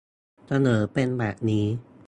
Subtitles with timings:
[0.47, 1.65] เสนอเป็นแบบนี้